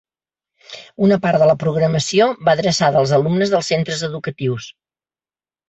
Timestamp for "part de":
1.25-1.49